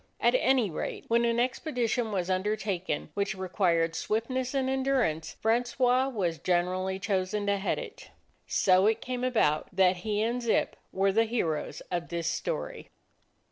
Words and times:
At 0.19 0.33
any 0.33 0.71
rate, 0.71 1.05
when 1.09 1.25
an 1.25 1.39
expedition 1.39 2.11
was 2.11 2.27
undertaken 2.27 3.11
which 3.13 3.35
re 3.35 3.47
quired 3.49 3.93
swiftness 3.93 4.55
and 4.55 4.67
endurance, 4.67 5.35
Francois 5.43 6.07
was 6.09 6.39
generally 6.39 6.97
chosen 6.97 7.45
to 7.45 7.57
head 7.57 7.77
it. 7.77 8.09
So 8.47 8.87
it 8.87 8.99
came 8.99 9.23
about 9.23 9.67
that 9.71 9.97
he 9.97 10.23
and 10.23 10.41
Zip 10.41 10.75
were 10.91 11.11
the 11.11 11.25
heroes 11.25 11.81
of 11.91 12.09
this 12.09 12.25
story. 12.25 12.89